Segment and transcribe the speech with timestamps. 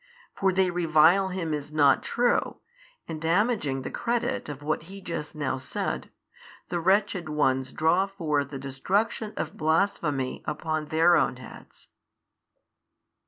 [0.33, 2.57] For they revile Him as not true,
[3.07, 6.09] and damaging the credit of what He just now said,
[6.69, 11.89] the wretched ones draw forth the destruction of blasphemy upon their own heads.